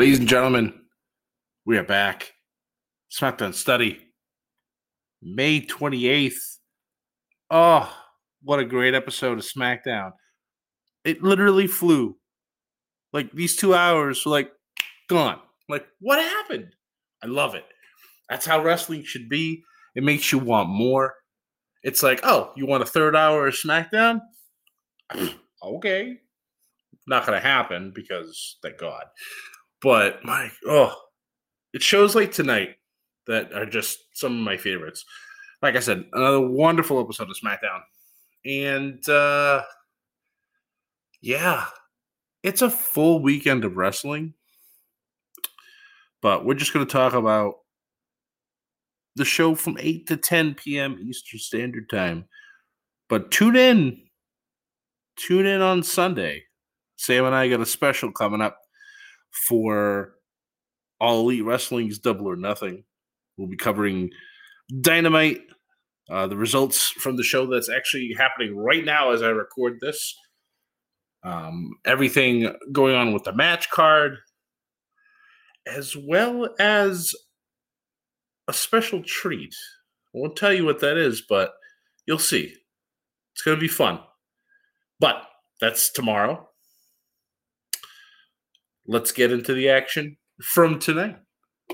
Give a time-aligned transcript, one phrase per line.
[0.00, 0.72] Ladies and gentlemen,
[1.66, 2.32] we are back.
[3.12, 4.00] SmackDown Study,
[5.20, 6.56] May 28th.
[7.50, 7.94] Oh,
[8.42, 10.12] what a great episode of SmackDown.
[11.04, 12.16] It literally flew.
[13.12, 14.50] Like these two hours were like
[15.10, 15.38] gone.
[15.68, 16.74] Like, what happened?
[17.22, 17.66] I love it.
[18.30, 19.62] That's how wrestling should be.
[19.94, 21.12] It makes you want more.
[21.82, 24.20] It's like, oh, you want a third hour of SmackDown?
[25.62, 26.16] okay.
[27.06, 29.04] Not going to happen because, thank God.
[29.82, 30.94] But my oh,
[31.72, 32.76] it shows like tonight
[33.26, 35.04] that are just some of my favorites.
[35.62, 37.80] Like I said, another wonderful episode of SmackDown,
[38.44, 39.62] and uh
[41.22, 41.66] yeah,
[42.42, 44.34] it's a full weekend of wrestling.
[46.22, 47.54] But we're just going to talk about
[49.16, 50.98] the show from 8 to 10 p.m.
[51.00, 52.26] Eastern Standard Time.
[53.08, 54.02] But tune in.
[55.16, 56.44] Tune in on Sunday.
[56.96, 58.59] Sam and I got a special coming up
[59.30, 60.14] for
[61.00, 62.84] All Elite Wrestling's Double or Nothing.
[63.36, 64.10] We'll be covering
[64.80, 65.40] Dynamite,
[66.10, 70.14] uh, the results from the show that's actually happening right now as I record this.
[71.22, 74.18] Um, everything going on with the match card,
[75.66, 77.14] as well as
[78.48, 79.54] a special treat.
[80.14, 81.52] I won't tell you what that is, but
[82.06, 82.54] you'll see.
[83.34, 84.00] It's going to be fun.
[84.98, 85.22] But
[85.60, 86.49] that's tomorrow
[88.90, 91.16] let's get into the action from tonight.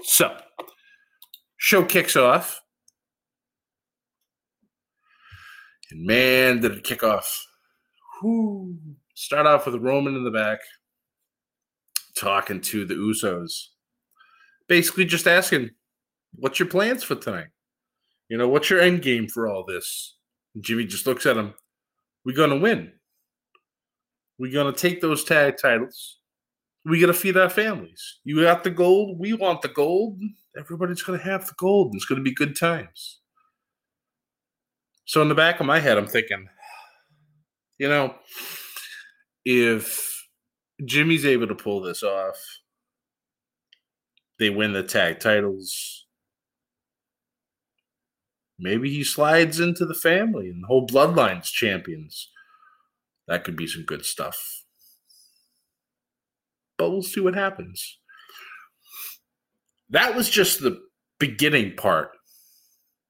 [0.02, 0.36] So,
[1.56, 2.60] show kicks off.
[5.90, 7.46] And man, did it kick off.
[8.22, 8.76] Whoo.
[9.14, 10.58] Start off with Roman in the back
[12.18, 13.68] talking to the Usos.
[14.68, 15.70] Basically, just asking,
[16.34, 17.48] what's your plans for tonight?
[18.28, 20.18] You know, what's your end game for all this?
[20.54, 21.54] And Jimmy just looks at him.
[22.26, 22.92] We're going to win.
[24.38, 26.15] We're going to take those tag titles
[26.86, 28.20] we got to feed our families.
[28.22, 29.18] You got the gold.
[29.18, 30.20] We want the gold.
[30.56, 31.88] Everybody's going to have the gold.
[31.88, 33.20] And it's going to be good times.
[35.04, 36.46] So, in the back of my head, I'm thinking,
[37.78, 38.14] you know,
[39.44, 40.28] if
[40.84, 42.40] Jimmy's able to pull this off,
[44.38, 46.06] they win the tag titles.
[48.58, 52.30] Maybe he slides into the family and the whole bloodline's champions.
[53.26, 54.65] That could be some good stuff
[56.78, 57.98] but we'll see what happens.
[59.90, 60.80] That was just the
[61.18, 62.10] beginning part.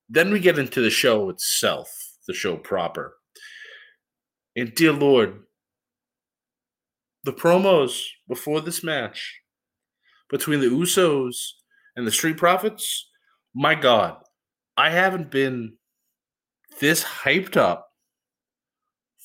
[0.08, 1.88] Then we get into the show itself,
[2.28, 3.16] the show proper.
[4.54, 5.40] And dear Lord,
[7.24, 9.40] the promos before this match
[10.30, 11.36] between the Usos
[11.96, 13.08] and the Street Profits,
[13.54, 14.16] my God,
[14.76, 15.74] I haven't been
[16.80, 17.88] this hyped up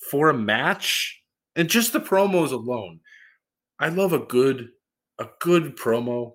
[0.09, 1.21] for a match
[1.55, 3.01] and just the promos alone.
[3.81, 4.69] I love a good
[5.19, 6.33] a good promo,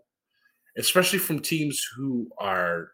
[0.77, 2.89] especially from teams who are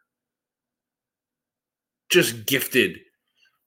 [2.10, 2.98] just gifted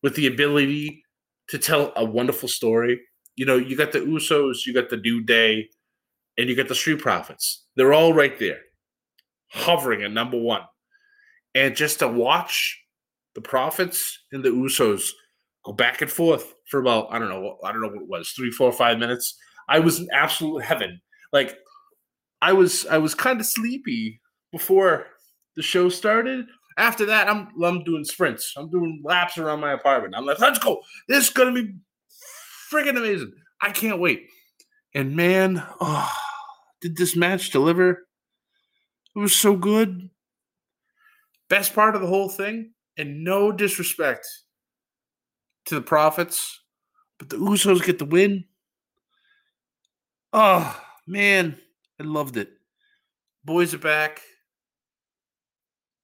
[0.04, 1.04] with the ability
[1.50, 3.02] to tell a wonderful story.
[3.36, 5.70] You know, you got the Usos, you got the New Day,
[6.38, 7.66] and you got the Street Profits.
[7.76, 8.60] They're all right there,
[9.50, 10.62] hovering at number one.
[11.56, 12.80] And just to watch
[13.34, 15.10] the Profits and the Usos
[15.66, 18.30] go back and forth for about, I don't know, I don't know what it was,
[18.30, 19.36] three, four, five minutes.
[19.68, 21.02] I was in absolute heaven.
[21.32, 21.58] Like
[22.42, 24.22] I was I was kind of sleepy
[24.52, 25.08] before
[25.56, 26.46] the show started.
[26.78, 28.54] After that, I'm I'm doing sprints.
[28.58, 30.16] I'm doing laps around my apartment.
[30.16, 30.82] I'm like, let's go.
[31.08, 31.74] This is gonna be
[32.72, 33.34] freaking amazing.
[33.62, 34.28] I can't wait.
[34.94, 36.12] And man, oh,
[36.82, 38.08] did this match deliver?
[39.16, 40.10] It was so good.
[41.50, 44.28] Best part of the whole thing and no disrespect
[45.66, 46.62] to the Profits,
[47.18, 48.46] but the Usos get the win.
[50.38, 50.78] Oh,
[51.08, 51.58] man,
[51.98, 52.50] I loved it.
[53.46, 54.20] Boys are back,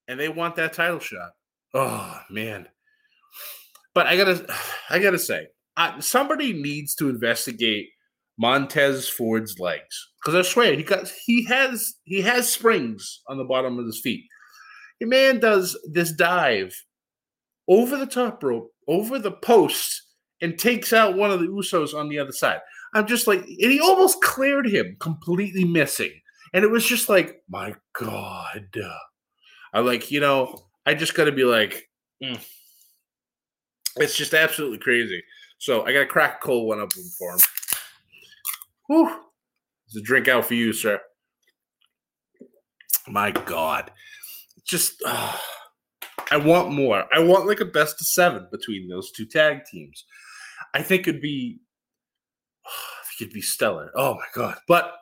[0.07, 1.31] and they want that title shot.
[1.73, 2.69] Oh, man.
[3.93, 4.45] But I gotta,
[4.89, 7.89] I gotta say, I, somebody needs to investigate
[8.37, 13.43] Montez Ford's legs because I swear he got he has he has springs on the
[13.43, 14.23] bottom of his feet.
[15.01, 16.73] The man does this dive
[17.67, 20.03] over the top rope, over the post,
[20.39, 22.61] and takes out one of the Usos on the other side.
[22.93, 26.11] I'm just like, and he almost cleared him, completely missing.
[26.53, 28.77] And it was just like, my God.
[29.73, 31.89] I like, you know, I just got to be like,
[32.21, 32.37] mm.
[33.95, 35.23] it's just absolutely crazy.
[35.59, 37.39] So I got to crack a cold one up for him.
[38.87, 39.19] Whew.
[39.85, 40.99] It's a drink out for you, sir.
[43.07, 43.91] My God.
[44.65, 45.37] Just, uh,
[46.29, 47.05] I want more.
[47.13, 50.05] I want like a best of seven between those two tag teams.
[50.73, 51.59] I think it'd be,
[53.17, 53.91] Think it'd be stellar.
[53.95, 54.57] Oh my God.
[54.67, 54.93] But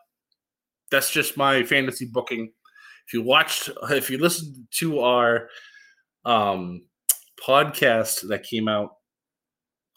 [0.91, 2.51] that's just my fantasy booking.
[3.07, 5.49] If you watched, if you listened to our
[6.25, 6.83] um,
[7.45, 8.91] podcast that came out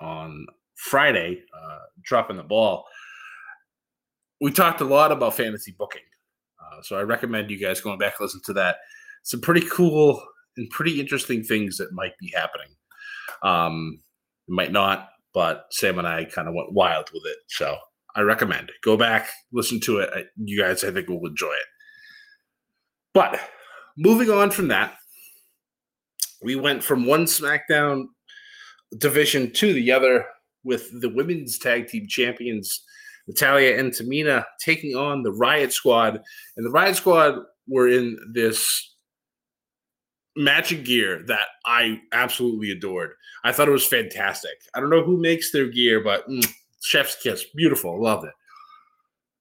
[0.01, 2.85] on Friday, uh, dropping the ball,
[4.41, 6.03] we talked a lot about fantasy booking.
[6.61, 8.77] Uh, so I recommend you guys going back and listen to that.
[9.23, 10.23] Some pretty cool
[10.57, 12.75] and pretty interesting things that might be happening.
[13.43, 14.01] Um,
[14.49, 17.39] might not, but Sam and I kind of went wild with it.
[17.49, 17.77] So
[18.15, 18.77] I recommend it.
[18.83, 20.29] Go back, listen to it.
[20.37, 21.67] You guys, I think, will enjoy it.
[23.15, 23.41] But
[23.97, 24.95] moving on from that,
[26.43, 28.07] we went from one SmackDown
[28.99, 30.27] division to the other
[30.65, 32.83] with the women's tag team champions
[33.29, 36.21] Natalya and Tamina taking on the Riot Squad.
[36.57, 37.37] And the Riot Squad
[37.69, 38.92] were in this
[40.37, 43.13] matching gear that I absolutely adored.
[43.45, 44.53] I thought it was fantastic.
[44.75, 46.47] I don't know who makes their gear, but mm,
[46.83, 47.45] chef's kiss.
[47.55, 48.03] Beautiful.
[48.03, 48.35] Loved it.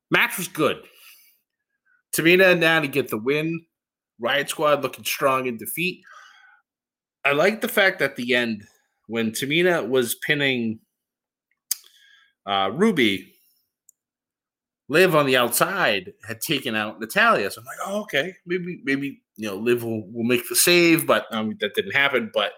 [0.10, 0.84] Match was good.
[2.16, 3.66] Tamina and Natty get the win.
[4.20, 6.04] Riot Squad looking strong in defeat.
[7.24, 8.64] I like the fact that the end,
[9.08, 10.80] when Tamina was pinning
[12.46, 13.34] uh, Ruby,
[14.90, 17.50] Liv on the outside had taken out Natalya.
[17.50, 21.08] So I'm like, oh, okay, maybe, maybe you know, Liv will, will make the save,
[21.08, 22.30] but um, that didn't happen.
[22.32, 22.52] But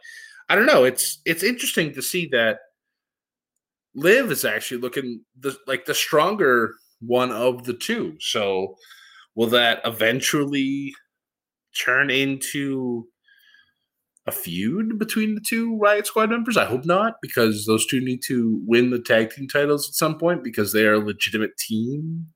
[0.49, 0.83] I don't know.
[0.83, 2.57] It's it's interesting to see that
[3.95, 8.17] Liv is actually looking the, like the stronger one of the two.
[8.19, 8.75] So
[9.35, 10.93] will that eventually
[11.85, 13.07] turn into
[14.27, 16.57] a feud between the two Riot Squad members?
[16.57, 20.17] I hope not, because those two need to win the tag team titles at some
[20.17, 22.27] point because they are a legitimate team.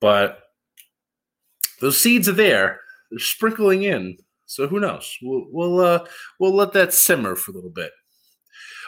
[0.00, 0.38] But
[1.82, 2.80] those seeds are there;
[3.18, 4.16] sprinkling in.
[4.46, 5.16] So who knows?
[5.22, 6.06] We'll we'll uh,
[6.38, 7.90] we'll let that simmer for a little bit.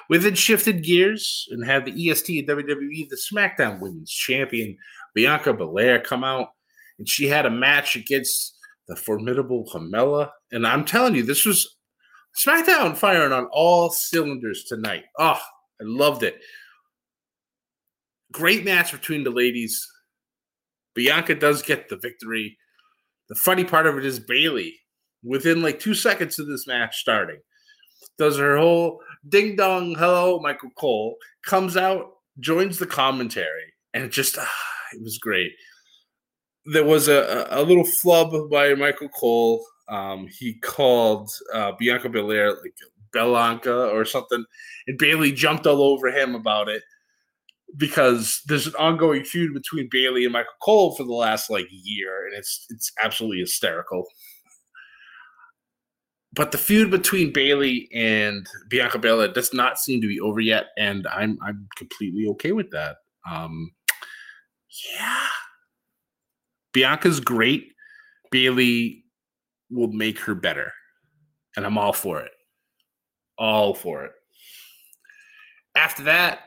[0.09, 4.77] We then shifted gears and had the EST and WWE, the SmackDown Women's Champion
[5.15, 6.49] Bianca Belair, come out,
[6.99, 8.57] and she had a match against
[8.87, 10.31] the formidable Carmella.
[10.53, 11.77] And I'm telling you, this was
[12.37, 15.05] SmackDown firing on all cylinders tonight.
[15.19, 15.41] Oh,
[15.81, 16.41] I loved it.
[18.31, 19.85] Great match between the ladies.
[20.95, 22.59] Bianca does get the victory.
[23.29, 24.79] The funny part of it is Bayley,
[25.23, 27.41] within like two seconds of this match starting,
[28.19, 34.13] does her whole ding dong hello, Michael Cole, comes out, joins the commentary, and it
[34.13, 34.53] just, ah,
[34.93, 35.53] it was great
[36.67, 39.65] there was a, a little flub by Michael Cole.
[39.89, 42.75] Um, he called uh, Bianca Belair like
[43.15, 44.45] Belanca or something,
[44.89, 46.83] and Bayley jumped all over him about it
[47.77, 52.27] because there's an ongoing feud between Bayley and Michael Cole for the last like year,
[52.27, 54.07] and it's it's absolutely hysterical.
[56.33, 60.67] But the feud between Bayley and Bianca Belair does not seem to be over yet,
[60.77, 62.97] and I'm I'm completely okay with that.
[63.31, 63.73] Um,
[64.95, 65.27] yeah,
[66.73, 67.73] Bianca's great.
[68.31, 69.05] Bayley
[69.71, 70.73] will make her better.
[71.57, 72.33] And I'm all for it.
[73.39, 74.13] All for it.
[75.75, 76.41] After that,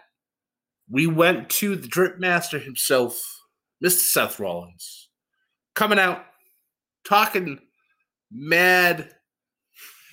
[0.90, 3.20] we went to the drip master himself,
[3.84, 4.00] Mr.
[4.00, 5.10] Seth Rollins,
[5.76, 6.24] coming out,
[7.06, 7.60] talking
[8.32, 9.14] mad,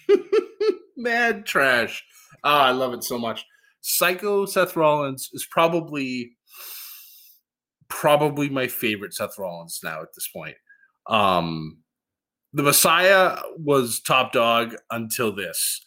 [0.96, 2.04] mad trash.
[2.44, 3.44] Oh, I love it so much.
[3.80, 6.32] Psycho Seth Rollins is probably
[7.88, 10.56] probably my favorite Seth Rollins now at this point.
[11.08, 11.78] Um,
[12.52, 15.84] the Messiah was top dog until this.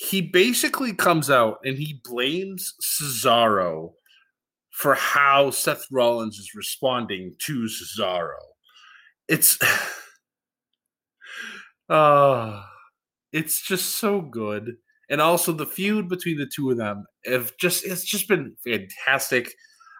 [0.00, 3.92] He basically comes out and he blames Cesaro
[4.70, 8.38] for how Seth Rollins is responding to Cesaro.
[9.28, 9.58] It's
[11.88, 12.62] uh
[13.32, 14.76] It's just so good.
[15.10, 19.52] And also the feud between the two of them have just it's just been fantastic.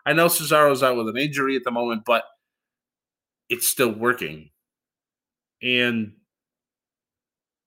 [0.06, 2.24] I know Cesaro's out with an injury at the moment, but
[3.48, 4.50] it's still working.
[5.62, 6.12] And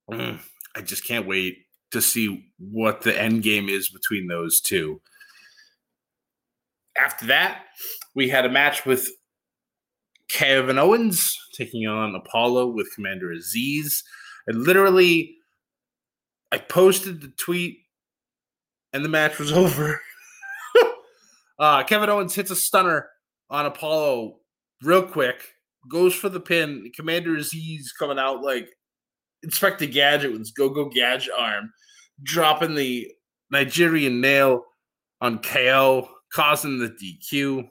[0.09, 0.39] mm,
[0.75, 1.62] I just can't wait
[1.93, 5.01] to see what the end game is between those two.
[6.97, 7.63] After that,
[8.13, 9.09] we had a match with
[10.29, 14.03] Kevin Owens taking on Apollo with Commander Azeez.
[14.47, 15.35] And literally,
[16.51, 17.77] I posted the tweet
[18.91, 20.01] and the match was over.
[21.59, 23.09] uh, Kevin Owens hits a stunner
[23.49, 24.37] on Apollo
[24.81, 25.43] real quick,
[25.89, 26.91] goes for the pin.
[26.95, 28.69] Commander Azeez coming out like
[29.43, 31.71] Inspector Gadget with his go go gadget arm,
[32.23, 33.11] dropping the
[33.51, 34.63] Nigerian nail
[35.21, 37.67] on KO, causing the DQ.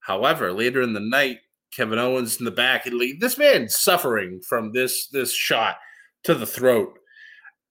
[0.00, 1.38] However, later in the night,
[1.74, 2.84] Kevin Owens in the back,
[3.20, 5.76] this man's suffering from this this shot
[6.24, 6.98] to the throat.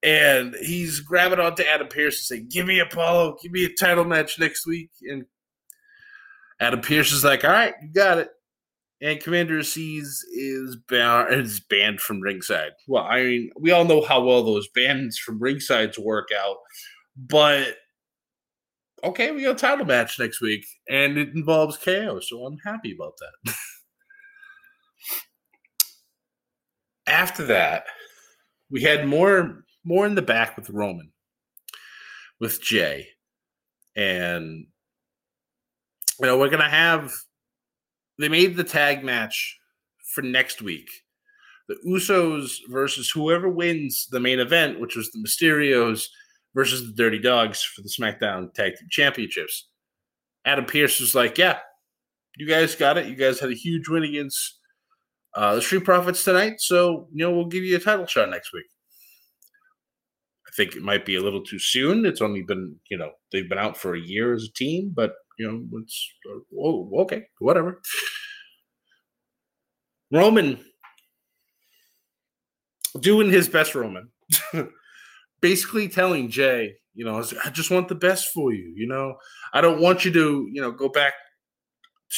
[0.02, 4.06] And he's grabbing onto Adam Pearce and saying, Give me Apollo, give me a title
[4.06, 4.92] match next week.
[5.02, 5.26] And
[6.62, 8.30] Adam Pearce is like, All right, you got it.
[9.02, 10.02] And Commander Azeez
[10.34, 12.72] is, is banned from ringside.
[12.88, 16.58] Well, I mean, we all know how well those bans from ringsides work out,
[17.16, 17.78] but
[19.04, 22.94] okay, we got a title match next week, and it involves KO, so I'm happy
[22.94, 23.14] about
[23.46, 23.56] that.
[27.08, 27.86] After that,
[28.70, 31.12] we had more more in the back with Roman,
[32.40, 33.08] with Jey,
[33.96, 34.68] and
[36.20, 37.14] you know we're gonna have.
[38.20, 39.58] They made the tag match
[40.14, 40.90] for next week.
[41.70, 46.08] The Usos versus whoever wins the main event, which was the Mysterios
[46.54, 49.70] versus the Dirty Dogs for the SmackDown Tag Team Championships.
[50.46, 51.60] Adam Pearce was like, "Yeah,
[52.38, 53.08] you guys got it.
[53.08, 54.60] You guys had a huge win against
[55.36, 58.52] uh, the Street Profits tonight, so you know we'll give you a title shot next
[58.52, 58.66] week."
[60.48, 62.06] I think it might be a little too soon.
[62.06, 65.14] It's only been you know they've been out for a year as a team, but
[65.40, 67.82] you know it's uh, oh okay whatever.
[70.12, 70.60] Roman
[73.00, 74.10] doing his best Roman.
[75.42, 78.74] basically telling Jey, you know, I just want the best for you.
[78.76, 79.16] You know,
[79.54, 81.14] I don't want you to, you know, go back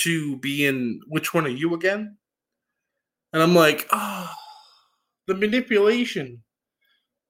[0.04, 2.18] to being which one are you again?
[3.34, 4.30] And I'm like, oh,
[5.28, 6.44] the manipulation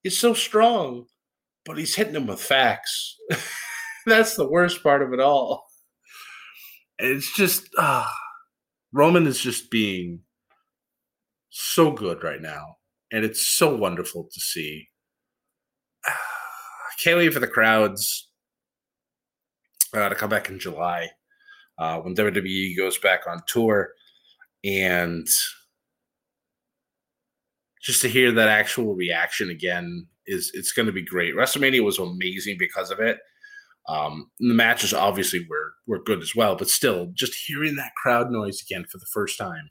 [0.04, 1.06] is so strong,
[1.64, 3.16] but he's hitting him with facts.
[4.06, 5.64] That's the worst part of it all.
[7.04, 8.14] It's just, ah,
[8.92, 10.20] Roman is just being
[11.50, 12.76] so good right now.
[13.10, 14.88] And it's so wonderful to see.
[16.06, 18.28] I can't wait for the crowds
[19.92, 21.10] uh, to come back in July
[21.78, 23.90] uh, when WWE goes back on tour
[24.62, 25.26] and
[27.82, 31.34] just to hear that actual reaction again is it's going to be great.
[31.34, 33.18] WrestleMania was amazing because of it.
[33.88, 38.30] Um, the matches obviously were were good as well, but still, just hearing that crowd
[38.30, 39.70] noise again for the first time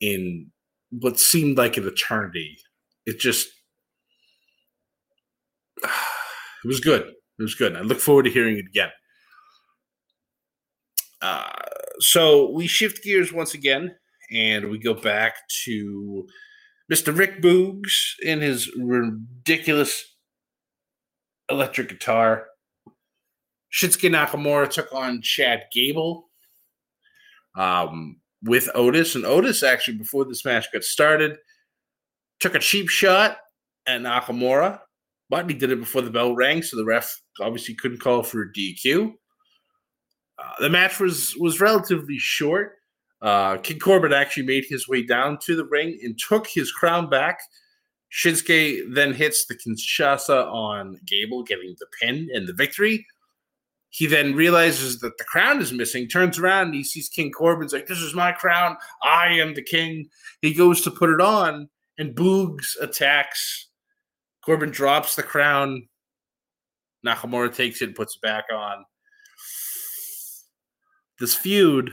[0.00, 0.50] in
[0.90, 2.58] what seemed like an eternity,
[3.06, 3.48] it just
[5.84, 7.02] it was good.
[7.02, 7.76] It was good.
[7.76, 8.90] I look forward to hearing it again.
[11.20, 11.50] Uh,
[12.00, 13.94] so we shift gears once again,
[14.32, 16.26] and we go back to
[16.92, 17.16] Mr.
[17.16, 20.16] Rick Boogs in his ridiculous
[21.50, 22.46] electric guitar.
[23.72, 26.28] Shinsuke Nakamura took on Chad Gable
[27.56, 31.36] um, with Otis, and Otis actually before this match got started
[32.40, 33.38] took a cheap shot
[33.86, 34.80] at Nakamura
[35.30, 38.42] but he did it before the bell rang, so the ref obviously couldn't call for
[38.42, 39.12] a DQ.
[40.38, 42.76] Uh, the match was was relatively short.
[43.20, 47.10] Uh, King Corbin actually made his way down to the ring and took his crown
[47.10, 47.40] back.
[48.12, 53.04] Shinsuke then hits the Kinshasa on Gable, getting the pin and the victory.
[53.90, 57.72] He then realizes that the crown is missing, turns around, and he sees King Corbin's
[57.72, 58.76] like, This is my crown.
[59.02, 60.08] I am the king.
[60.42, 63.68] He goes to put it on, and Boogs attacks
[64.48, 65.88] Corbin drops the crown.
[67.06, 68.84] Nakamura takes it and puts it back on.
[71.20, 71.90] This feud,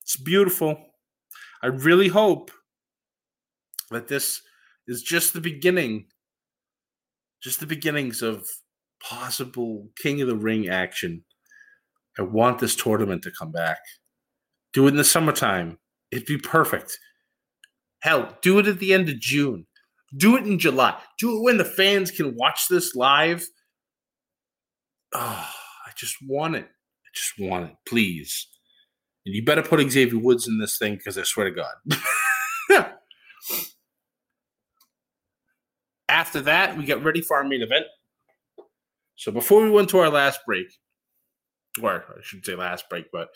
[0.00, 0.78] it's beautiful.
[1.62, 2.50] I really hope
[3.90, 4.40] that this
[4.88, 6.06] is just the beginning,
[7.42, 8.46] just the beginnings of
[9.08, 11.24] possible King of the Ring action.
[12.18, 13.78] I want this tournament to come back.
[14.72, 15.78] Do it in the summertime.
[16.10, 16.98] It'd be perfect.
[18.00, 19.66] Hell, do it at the end of June.
[20.16, 20.98] Do it in July.
[21.18, 23.46] Do it when the fans can watch this live.
[25.14, 25.48] Oh,
[25.86, 26.64] I just want it.
[26.64, 28.46] I just want it, please.
[29.24, 31.62] And you better put Xavier Woods in this thing because I swear to
[32.70, 32.88] God.
[36.08, 37.86] After that, we get ready for our main event.
[39.22, 40.66] So before we went to our last break,
[41.80, 43.28] or I shouldn't say last break, but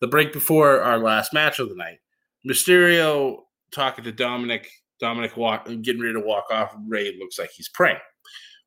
[0.00, 1.98] the break before our last match of the night,
[2.44, 4.66] Mysterio talking to Dominik,
[5.00, 6.74] Dominik walk, getting ready to walk off.
[6.88, 8.00] Rey looks like he's praying.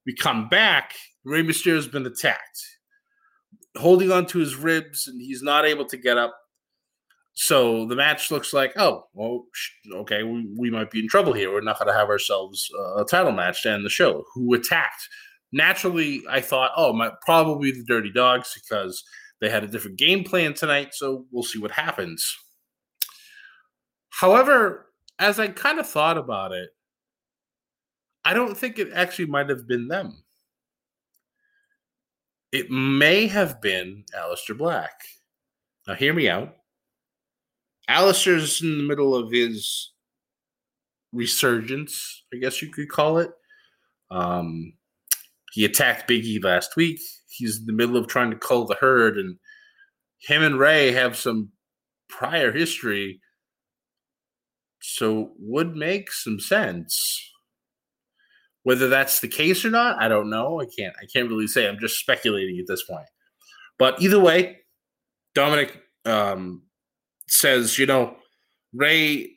[0.06, 0.94] We come back.
[1.26, 2.62] Rey Mysterio's been attacked,
[3.78, 6.34] holding on to his ribs, and he's not able to get up.
[7.34, 9.48] So the match looks like, oh, well,
[9.94, 11.52] okay, we, we might be in trouble here.
[11.52, 14.24] We're not going to have ourselves a title match to end the show.
[14.34, 15.10] Who attacked?
[15.54, 19.04] Naturally, I thought, oh, my, probably the Dirty Dogs because
[19.40, 20.94] they had a different game plan tonight.
[20.94, 22.36] So we'll see what happens.
[24.10, 24.88] However,
[25.20, 26.72] as I kind of thought about it,
[28.26, 30.24] I don't think it actually might have been them.
[32.52, 35.02] It may have been Aleister Black.
[35.88, 36.56] Now, hear me out.
[37.90, 39.92] Aleister's in the middle of his
[41.12, 43.30] resurgence, I guess you could call it.
[44.10, 44.74] Um,
[45.54, 47.00] he attacked Biggie last week.
[47.30, 49.38] He's in the middle of trying to cull the herd, and
[50.18, 51.50] him and Rey have some
[52.10, 53.22] prior history,
[54.82, 57.22] so would make some sense.
[58.64, 60.60] Whether that's the case or not, I don't know.
[60.60, 60.96] I can't.
[61.00, 61.68] I can't really say.
[61.68, 63.06] I'm just speculating at this point.
[63.78, 64.58] But either way,
[65.36, 66.64] Dominik um,
[67.28, 68.16] says, you know,
[68.74, 69.36] Rey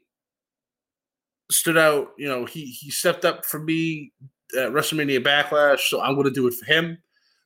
[1.51, 2.13] stood out.
[2.17, 4.15] You know, he he stepped up for me
[4.57, 6.99] at WrestleMania Backlash, so I'm going to do it for him.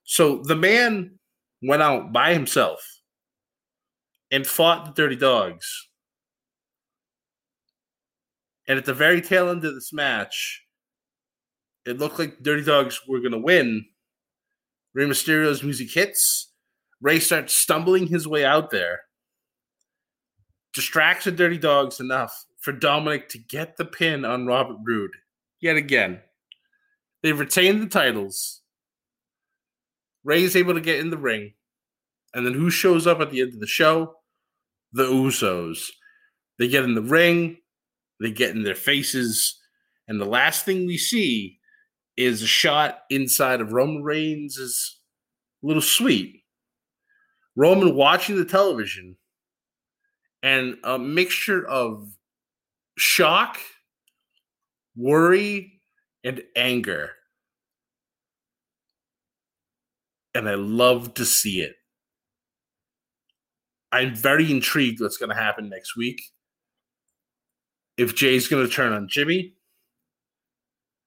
[0.04, 1.18] So the man
[1.62, 2.80] went out by himself
[4.30, 5.88] and fought the Dirty Dogs.
[8.68, 10.62] And at the very tail end of this match,
[11.86, 13.84] it looked like Dirty Dogs were going to win.
[14.94, 16.52] Rey Mysterio's music hits.
[17.00, 19.00] Rey starts stumbling his way out there
[20.72, 25.10] distracts the Dirty Dogs enough for Dominik to get the pin on Robert Roode
[25.60, 26.20] yet again.
[27.22, 28.62] They retain the titles.
[30.24, 31.54] Rey's able to get in the ring.
[32.34, 34.14] And then who shows up at the end of the show?
[34.92, 35.90] The Usos.
[36.58, 37.56] They get in the ring,
[38.20, 39.58] they get in their faces,
[40.06, 41.58] and the last thing we see
[42.18, 45.00] is a shot inside of Roman Reigns'
[45.62, 46.42] little suite.
[47.56, 49.16] Roman watching the television
[50.42, 52.12] and a mixture of
[52.98, 53.58] shock,
[54.94, 55.79] worry,
[56.24, 57.12] and anger.
[60.34, 61.74] And I love to see it.
[63.92, 66.22] I'm very intrigued what's going to happen next week.
[67.96, 69.54] If Jey's going to turn on Jimmy,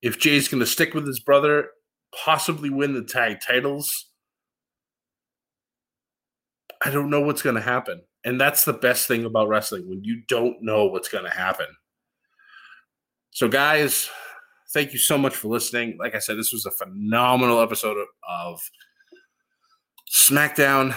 [0.02, 1.69] if Jey's going to stick with his brother,
[2.26, 4.10] possibly win the tag titles.
[6.86, 8.02] I don't know what's going to happen.
[8.26, 11.67] And that's the best thing about wrestling when you don't know what's going to happen.
[13.32, 14.10] So, guys,
[14.73, 15.97] thank you so much for listening.
[15.99, 18.59] Like I said, this was a phenomenal episode of,
[20.12, 20.95] SmackDown.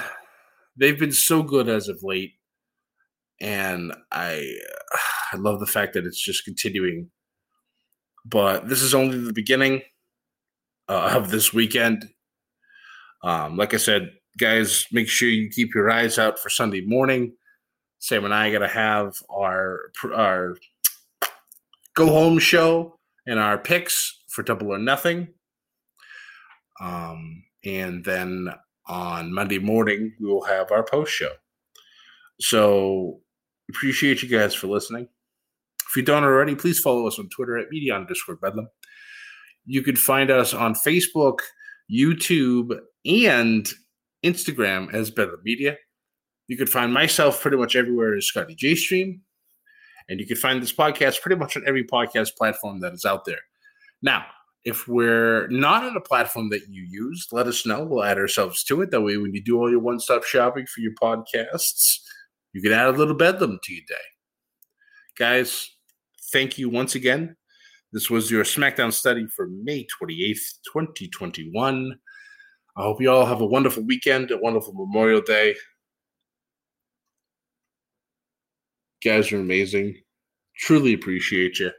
[0.77, 2.33] They've been so good as of late.
[3.41, 4.57] And I,
[5.33, 7.11] I love the fact that it's just continuing.
[8.27, 9.83] But this is only the beginning
[10.89, 12.09] uh, of this weekend.
[13.25, 17.35] Um, like I said, guys, make sure you keep your eyes out for Sunday morning.
[17.99, 20.59] Sam and I got to have our our
[21.95, 22.96] go home show
[23.27, 25.29] and our picks for Double or Nothing.
[26.81, 28.49] Um, and then
[28.87, 31.33] on Monday morning we will have our post show.
[32.41, 33.21] So
[33.71, 35.09] appreciate you guys for listening.
[35.89, 38.69] If you don't already, please follow us on Twitter at media underscore bedlam.
[39.65, 41.39] You can find us on Facebook,
[41.91, 43.69] YouTube, and
[44.25, 45.77] Instagram as Bedlam Media.
[46.49, 49.23] You can find myself pretty much everywhere as Scotty J Stream.
[50.09, 53.25] And you can find this podcast pretty much on every podcast platform that is out
[53.25, 53.41] there.
[54.03, 54.25] Now,
[54.65, 57.85] if we're not on a platform that you use, let us know.
[57.85, 58.91] We'll add ourselves to it.
[58.91, 61.99] That way, when you do all your one stop shopping for your podcasts,
[62.53, 63.95] you can add a little bedlam to your day.
[65.17, 65.71] Guys,
[66.33, 67.37] thank you once again.
[67.93, 71.99] This was your SmackDown study for May 28th, 2021.
[72.77, 75.55] I hope you all have a wonderful weekend, a wonderful Memorial Day.
[79.05, 79.99] You guys are amazing.
[80.57, 81.71] Truly appreciate you.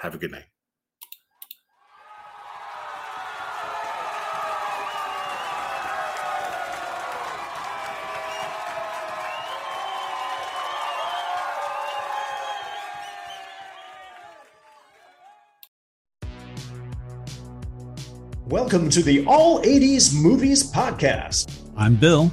[0.00, 0.44] Have a good night.
[18.48, 21.60] Welcome to the All 80s Movies Podcast.
[21.76, 22.32] I'm Bill.